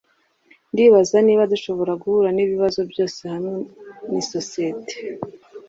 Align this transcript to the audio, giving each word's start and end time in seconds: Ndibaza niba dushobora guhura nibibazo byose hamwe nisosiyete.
Ndibaza 0.71 1.17
niba 1.25 1.49
dushobora 1.53 1.91
guhura 2.01 2.29
nibibazo 2.33 2.79
byose 2.91 3.19
hamwe 3.33 3.57
nisosiyete. 4.11 4.95